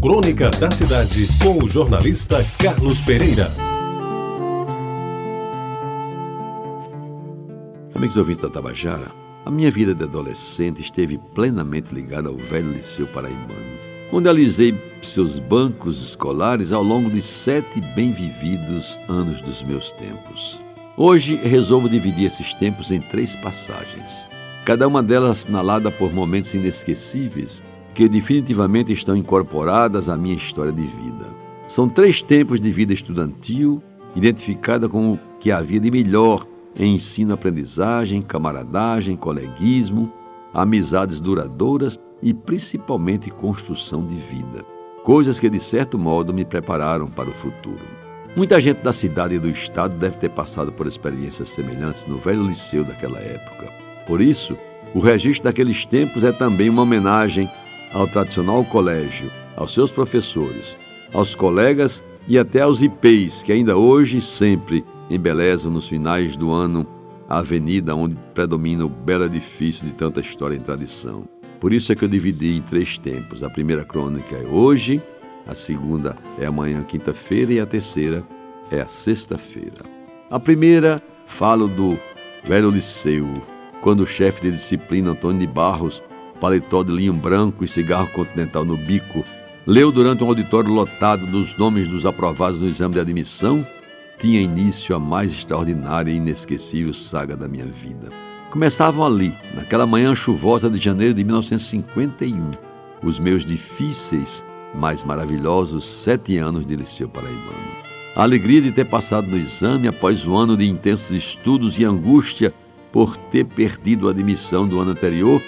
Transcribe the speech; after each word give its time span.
Crônica 0.00 0.48
da 0.60 0.70
Cidade, 0.70 1.26
com 1.42 1.64
o 1.64 1.68
jornalista 1.68 2.46
Carlos 2.62 3.00
Pereira. 3.00 3.48
Amigos 7.92 8.16
ouvintes 8.16 8.40
da 8.40 8.48
Tabajara, 8.48 9.10
a 9.44 9.50
minha 9.50 9.72
vida 9.72 9.96
de 9.96 10.04
adolescente 10.04 10.80
esteve 10.80 11.18
plenamente 11.34 11.92
ligada 11.92 12.28
ao 12.28 12.36
velho 12.36 12.70
Liceu 12.70 13.08
Paraibano, 13.08 13.78
onde 14.12 14.28
alisei 14.28 14.72
seus 15.02 15.40
bancos 15.40 16.00
escolares 16.00 16.70
ao 16.70 16.84
longo 16.84 17.10
de 17.10 17.20
sete 17.20 17.80
bem-vividos 17.96 18.96
anos 19.08 19.40
dos 19.40 19.64
meus 19.64 19.90
tempos. 19.94 20.60
Hoje 20.96 21.34
resolvo 21.34 21.88
dividir 21.88 22.26
esses 22.26 22.54
tempos 22.54 22.92
em 22.92 23.00
três 23.00 23.34
passagens, 23.34 24.28
cada 24.64 24.86
uma 24.86 25.02
delas 25.02 25.40
assinalada 25.40 25.90
por 25.90 26.12
momentos 26.12 26.54
inesquecíveis 26.54 27.60
que 27.94 28.08
definitivamente 28.08 28.92
estão 28.92 29.16
incorporadas 29.16 30.08
à 30.08 30.16
minha 30.16 30.36
história 30.36 30.72
de 30.72 30.82
vida. 30.82 31.26
São 31.66 31.88
três 31.88 32.22
tempos 32.22 32.60
de 32.60 32.70
vida 32.70 32.92
estudantil, 32.92 33.82
identificada 34.14 34.88
com 34.88 35.12
o 35.12 35.18
que 35.38 35.50
havia 35.50 35.80
de 35.80 35.90
melhor 35.90 36.46
em 36.76 36.94
ensino-aprendizagem, 36.94 38.22
camaradagem, 38.22 39.16
coleguismo, 39.16 40.12
amizades 40.54 41.20
duradouras 41.20 41.98
e 42.22 42.32
principalmente 42.32 43.30
construção 43.30 44.04
de 44.06 44.14
vida. 44.14 44.64
Coisas 45.02 45.38
que, 45.38 45.48
de 45.48 45.58
certo 45.58 45.98
modo, 45.98 46.32
me 46.32 46.44
prepararam 46.44 47.06
para 47.06 47.28
o 47.28 47.32
futuro. 47.32 47.84
Muita 48.36 48.60
gente 48.60 48.82
da 48.82 48.92
cidade 48.92 49.34
e 49.34 49.38
do 49.38 49.48
estado 49.48 49.96
deve 49.96 50.16
ter 50.18 50.30
passado 50.30 50.72
por 50.72 50.86
experiências 50.86 51.48
semelhantes 51.48 52.06
no 52.06 52.18
velho 52.18 52.46
liceu 52.46 52.84
daquela 52.84 53.18
época. 53.18 53.72
Por 54.06 54.20
isso, 54.20 54.56
o 54.94 55.00
registro 55.00 55.44
daqueles 55.44 55.84
tempos 55.84 56.24
é 56.24 56.32
também 56.32 56.68
uma 56.68 56.82
homenagem 56.82 57.50
ao 57.92 58.06
tradicional 58.06 58.64
colégio, 58.64 59.30
aos 59.56 59.72
seus 59.72 59.90
professores, 59.90 60.76
aos 61.12 61.34
colegas 61.34 62.02
e 62.26 62.38
até 62.38 62.60
aos 62.60 62.82
IPs 62.82 63.42
que 63.42 63.52
ainda 63.52 63.76
hoje 63.76 64.20
sempre 64.20 64.84
embelezam 65.10 65.70
nos 65.70 65.88
finais 65.88 66.36
do 66.36 66.52
ano 66.52 66.86
a 67.28 67.38
avenida 67.38 67.94
onde 67.94 68.16
predomina 68.34 68.84
o 68.84 68.88
belo 68.88 69.24
edifício 69.24 69.86
de 69.86 69.92
tanta 69.92 70.20
história 70.20 70.56
e 70.56 70.60
tradição. 70.60 71.28
Por 71.60 71.72
isso 71.72 71.92
é 71.92 71.94
que 71.94 72.04
eu 72.04 72.08
dividi 72.08 72.56
em 72.56 72.62
três 72.62 72.96
tempos. 72.96 73.42
A 73.42 73.50
primeira 73.50 73.84
crônica 73.84 74.36
é 74.36 74.46
hoje, 74.46 75.02
a 75.46 75.54
segunda 75.54 76.16
é 76.38 76.46
amanhã, 76.46 76.82
quinta-feira, 76.82 77.52
e 77.52 77.60
a 77.60 77.66
terceira 77.66 78.24
é 78.70 78.80
a 78.80 78.88
sexta-feira. 78.88 79.82
A 80.30 80.38
primeira 80.38 81.02
falo 81.26 81.66
do 81.68 81.98
velho 82.44 82.70
liceu, 82.70 83.26
quando 83.80 84.00
o 84.00 84.06
chefe 84.06 84.42
de 84.42 84.52
disciplina 84.52 85.10
Antônio 85.10 85.40
de 85.40 85.46
Barros 85.46 86.02
paletó 86.40 86.82
de 86.82 86.92
linho 86.92 87.12
branco 87.12 87.64
e 87.64 87.68
cigarro 87.68 88.08
continental 88.08 88.64
no 88.64 88.76
bico, 88.76 89.24
leu 89.66 89.92
durante 89.92 90.24
um 90.24 90.28
auditório 90.28 90.72
lotado 90.72 91.26
dos 91.26 91.56
nomes 91.56 91.86
dos 91.86 92.06
aprovados 92.06 92.60
no 92.60 92.68
exame 92.68 92.94
de 92.94 93.00
admissão, 93.00 93.66
tinha 94.18 94.40
início 94.40 94.96
a 94.96 94.98
mais 94.98 95.32
extraordinária 95.32 96.10
e 96.10 96.16
inesquecível 96.16 96.92
saga 96.92 97.36
da 97.36 97.46
minha 97.46 97.66
vida. 97.66 98.08
Começavam 98.50 99.04
ali, 99.04 99.32
naquela 99.54 99.86
manhã 99.86 100.14
chuvosa 100.14 100.70
de 100.70 100.78
janeiro 100.78 101.14
de 101.14 101.22
1951, 101.22 102.52
os 103.02 103.18
meus 103.18 103.44
difíceis, 103.44 104.44
mas 104.74 105.04
maravilhosos 105.04 105.84
sete 105.84 106.38
anos 106.38 106.64
de 106.64 106.74
Liceu 106.74 107.08
Paraibano. 107.08 107.78
A 108.16 108.22
alegria 108.22 108.60
de 108.60 108.72
ter 108.72 108.86
passado 108.86 109.28
no 109.28 109.36
exame 109.36 109.86
após 109.86 110.26
um 110.26 110.36
ano 110.36 110.56
de 110.56 110.68
intensos 110.68 111.10
estudos 111.10 111.78
e 111.78 111.84
angústia 111.84 112.52
por 112.90 113.16
ter 113.16 113.44
perdido 113.44 114.08
a 114.08 114.10
admissão 114.10 114.66
do 114.66 114.80
ano 114.80 114.90
anterior 114.90 115.40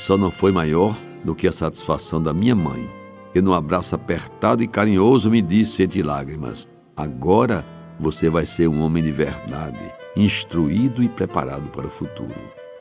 só 0.00 0.16
não 0.16 0.30
foi 0.30 0.50
maior 0.50 0.96
do 1.22 1.34
que 1.34 1.46
a 1.46 1.52
satisfação 1.52 2.22
da 2.22 2.32
minha 2.32 2.54
mãe, 2.54 2.88
que 3.34 3.42
num 3.42 3.52
abraço 3.52 3.94
apertado 3.94 4.62
e 4.62 4.66
carinhoso 4.66 5.30
me 5.30 5.42
disse 5.42 5.82
entre 5.82 6.02
lágrimas: 6.02 6.66
Agora 6.96 7.62
você 7.98 8.30
vai 8.30 8.46
ser 8.46 8.66
um 8.66 8.80
homem 8.80 9.02
de 9.02 9.12
verdade, 9.12 9.78
instruído 10.16 11.02
e 11.02 11.08
preparado 11.08 11.68
para 11.68 11.86
o 11.86 11.90
futuro. 11.90 12.34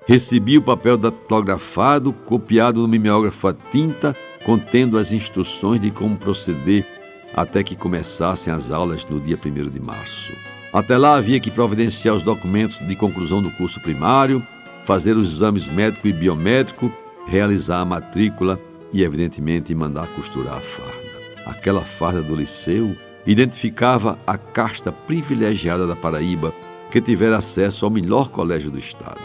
Recebi 0.07 0.57
o 0.57 0.61
papel 0.61 0.97
datilografado, 0.97 2.13
copiado 2.13 2.81
no 2.81 2.87
mimeógrafo 2.87 3.49
a 3.49 3.53
tinta, 3.53 4.15
contendo 4.45 4.97
as 4.97 5.11
instruções 5.11 5.81
de 5.81 5.91
como 5.91 6.15
proceder 6.15 6.87
até 7.33 7.61
que 7.63 7.75
começassem 7.75 8.51
as 8.51 8.71
aulas 8.71 9.05
no 9.05 9.19
dia 9.19 9.37
1 9.37 9.69
de 9.69 9.79
março. 9.81 10.31
Até 10.71 10.97
lá 10.97 11.17
havia 11.17 11.39
que 11.41 11.51
providenciar 11.51 12.15
os 12.15 12.23
documentos 12.23 12.79
de 12.79 12.95
conclusão 12.95 13.43
do 13.43 13.51
curso 13.51 13.81
primário, 13.81 14.41
fazer 14.85 15.17
os 15.17 15.33
exames 15.33 15.67
médico 15.67 16.07
e 16.07 16.13
biométrico 16.13 16.89
realizar 17.29 17.79
a 17.79 17.85
matrícula 17.85 18.59
e, 18.91 19.03
evidentemente, 19.03 19.73
mandar 19.75 20.07
costurar 20.15 20.57
a 20.57 20.59
farda. 20.59 20.99
Aquela 21.45 21.81
farda 21.81 22.21
do 22.21 22.35
liceu 22.35 22.95
identificava 23.25 24.17
a 24.25 24.37
casta 24.37 24.91
privilegiada 24.91 25.85
da 25.85 25.95
Paraíba 25.95 26.53
que 26.91 26.99
tivera 26.99 27.37
acesso 27.37 27.85
ao 27.85 27.91
melhor 27.91 28.29
colégio 28.29 28.71
do 28.71 28.79
estado. 28.79 29.21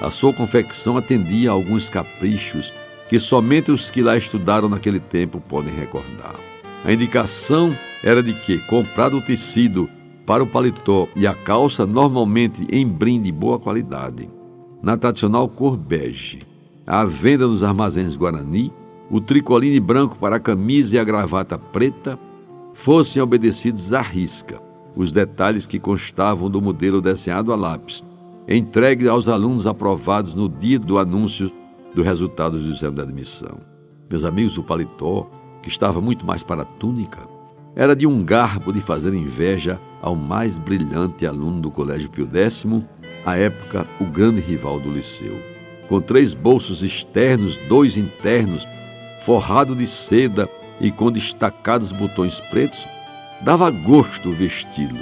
A 0.00 0.10
sua 0.10 0.32
confecção 0.32 0.98
atendia 0.98 1.50
a 1.50 1.52
alguns 1.54 1.88
caprichos 1.88 2.72
que 3.08 3.18
somente 3.18 3.72
os 3.72 3.90
que 3.90 4.02
lá 4.02 4.16
estudaram 4.16 4.68
naquele 4.68 5.00
tempo 5.00 5.40
podem 5.40 5.74
recordar. 5.74 6.34
A 6.84 6.92
indicação 6.92 7.70
era 8.04 8.22
de 8.22 8.34
que, 8.34 8.58
comprado 8.66 9.16
o 9.16 9.22
tecido 9.22 9.88
para 10.26 10.42
o 10.42 10.46
paletó 10.46 11.08
e 11.16 11.26
a 11.26 11.32
calça 11.32 11.86
normalmente 11.86 12.66
em 12.70 12.86
brinde 12.86 13.24
de 13.24 13.32
boa 13.32 13.58
qualidade, 13.58 14.28
na 14.82 14.96
tradicional 14.96 15.48
cor 15.48 15.76
bege, 15.76 16.44
à 16.86 17.04
venda 17.04 17.48
nos 17.48 17.64
armazéns 17.64 18.16
Guarani, 18.16 18.72
o 19.10 19.20
tricoline 19.20 19.80
branco 19.80 20.16
para 20.16 20.36
a 20.36 20.40
camisa 20.40 20.94
e 20.94 20.98
a 20.98 21.04
gravata 21.04 21.58
preta 21.58 22.18
fossem 22.74 23.20
obedecidos 23.20 23.92
à 23.92 24.00
risca, 24.00 24.60
os 24.94 25.10
detalhes 25.10 25.66
que 25.66 25.80
constavam 25.80 26.48
do 26.48 26.62
modelo 26.62 27.00
desenhado 27.00 27.52
a 27.52 27.56
lápis, 27.56 28.04
entregue 28.48 29.08
aos 29.08 29.28
alunos 29.28 29.66
aprovados 29.66 30.34
no 30.34 30.48
dia 30.48 30.78
do 30.78 30.98
anúncio 30.98 31.50
do 31.94 32.02
resultado 32.02 32.58
do 32.58 32.70
exame 32.70 32.96
de 32.96 33.02
admissão. 33.02 33.58
Meus 34.08 34.24
amigos, 34.24 34.56
o 34.56 34.62
paletó, 34.62 35.28
que 35.62 35.68
estava 35.68 36.00
muito 36.00 36.24
mais 36.24 36.44
para 36.44 36.62
a 36.62 36.66
túnica, 36.66 37.26
era 37.74 37.96
de 37.96 38.06
um 38.06 38.24
garbo 38.24 38.72
de 38.72 38.80
fazer 38.80 39.12
inveja 39.12 39.80
ao 40.00 40.14
mais 40.14 40.58
brilhante 40.58 41.26
aluno 41.26 41.60
do 41.60 41.70
Colégio 41.70 42.10
Pio 42.10 42.28
X, 42.32 42.64
à 43.24 43.36
época 43.36 43.86
o 44.00 44.04
grande 44.04 44.40
rival 44.40 44.78
do 44.78 44.90
Liceu 44.90 45.55
com 45.88 46.00
três 46.00 46.34
bolsos 46.34 46.82
externos, 46.82 47.56
dois 47.68 47.96
internos, 47.96 48.66
forrado 49.24 49.74
de 49.74 49.86
seda 49.86 50.48
e 50.80 50.90
com 50.90 51.10
destacados 51.10 51.92
botões 51.92 52.40
pretos, 52.40 52.78
dava 53.42 53.70
gosto 53.70 54.32
vesti-lo 54.32 55.00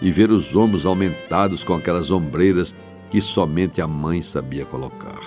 e 0.00 0.10
ver 0.10 0.30
os 0.30 0.54
ombros 0.54 0.86
aumentados 0.86 1.64
com 1.64 1.74
aquelas 1.74 2.10
ombreiras 2.10 2.74
que 3.10 3.20
somente 3.20 3.80
a 3.80 3.86
mãe 3.86 4.22
sabia 4.22 4.64
colocar. 4.64 5.20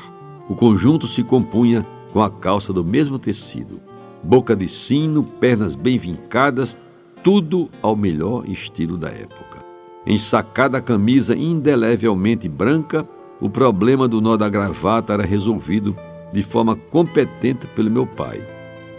O 0.47 0.55
conjunto 0.55 1.07
se 1.07 1.23
compunha 1.23 1.85
com 2.11 2.21
a 2.21 2.29
calça 2.29 2.73
do 2.73 2.83
mesmo 2.83 3.17
tecido, 3.19 3.79
boca 4.23 4.55
de 4.55 4.67
sino, 4.67 5.23
pernas 5.23 5.75
bem 5.75 5.97
vincadas, 5.97 6.75
tudo 7.23 7.69
ao 7.81 7.95
melhor 7.95 8.47
estilo 8.47 8.97
da 8.97 9.09
época. 9.09 9.59
Ensacada 10.05 10.77
a 10.77 10.81
camisa 10.81 11.35
indelevelmente 11.35 12.49
branca 12.49 13.07
o 13.41 13.49
problema 13.49 14.07
do 14.07 14.19
nó 14.19 14.35
da 14.35 14.49
gravata 14.49 15.13
era 15.13 15.25
resolvido 15.25 15.95
de 16.31 16.43
forma 16.43 16.75
competente 16.75 17.65
pelo 17.67 17.89
meu 17.89 18.05
pai. 18.05 18.41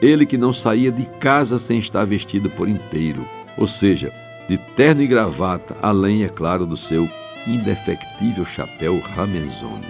Ele 0.00 0.24
que 0.24 0.38
não 0.38 0.52
saía 0.52 0.90
de 0.90 1.04
casa 1.18 1.58
sem 1.58 1.78
estar 1.78 2.04
vestido 2.04 2.48
por 2.48 2.68
inteiro, 2.68 3.22
ou 3.58 3.66
seja, 3.66 4.10
de 4.48 4.56
terno 4.56 5.02
e 5.02 5.06
gravata, 5.06 5.76
além, 5.82 6.24
é 6.24 6.28
claro, 6.28 6.66
do 6.66 6.76
seu 6.76 7.08
indefectível 7.46 8.44
chapéu 8.44 8.98
Ramenzoni. 9.14 9.86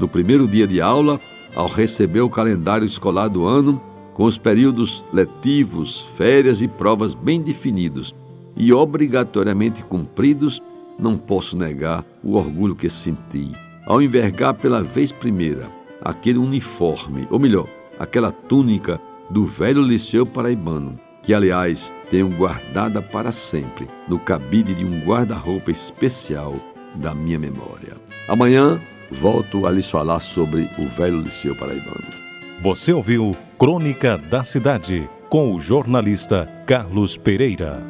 No 0.00 0.08
primeiro 0.08 0.48
dia 0.48 0.66
de 0.66 0.80
aula, 0.80 1.20
ao 1.54 1.66
receber 1.66 2.22
o 2.22 2.30
calendário 2.30 2.86
escolar 2.86 3.28
do 3.28 3.46
ano, 3.46 3.80
com 4.14 4.24
os 4.24 4.38
períodos 4.38 5.06
letivos, 5.12 6.00
férias 6.16 6.62
e 6.62 6.68
provas 6.68 7.14
bem 7.14 7.40
definidos 7.40 8.14
e 8.56 8.72
obrigatoriamente 8.72 9.82
cumpridos, 9.82 10.60
não 10.98 11.16
posso 11.16 11.56
negar 11.56 12.04
o 12.22 12.36
orgulho 12.36 12.74
que 12.74 12.90
senti 12.90 13.52
ao 13.86 14.00
envergar 14.00 14.54
pela 14.54 14.82
vez 14.82 15.12
primeira 15.12 15.70
aquele 16.00 16.38
uniforme, 16.38 17.26
ou 17.30 17.38
melhor, 17.38 17.68
aquela 17.98 18.32
túnica 18.32 19.00
do 19.30 19.44
velho 19.44 19.80
Liceu 19.80 20.26
Paraibano, 20.26 20.98
que 21.22 21.32
aliás 21.32 21.92
tenho 22.10 22.28
guardada 22.28 23.00
para 23.00 23.30
sempre 23.32 23.88
no 24.08 24.18
cabide 24.18 24.74
de 24.74 24.84
um 24.84 25.00
guarda-roupa 25.00 25.70
especial 25.70 26.56
da 26.94 27.14
minha 27.14 27.38
memória. 27.38 27.96
Amanhã 28.28 28.80
volto 29.10 29.66
a 29.66 29.70
lhes 29.70 29.88
falar 29.88 30.20
sobre 30.20 30.68
o 30.78 30.86
velho 30.86 31.20
Liceu 31.20 31.54
Paraibano. 31.54 32.22
Você 32.60 32.92
ouviu 32.92 33.36
Crônica 33.58 34.18
da 34.18 34.44
Cidade 34.44 35.08
com 35.28 35.54
o 35.54 35.60
jornalista 35.60 36.46
Carlos 36.66 37.16
Pereira. 37.16 37.82